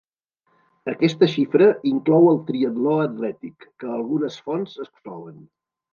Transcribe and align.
Aquesta 0.93 1.27
xifra 1.33 1.67
inclou 1.91 2.25
el 2.31 2.41
triatló 2.49 2.95
atlètic, 3.03 3.69
que 3.79 3.93
algunes 3.99 4.39
fonts 4.49 4.79
exclouen. 4.87 5.37